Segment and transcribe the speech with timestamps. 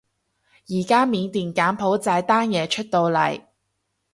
[0.67, 3.39] 而家緬甸柬埔寨單嘢出到嚟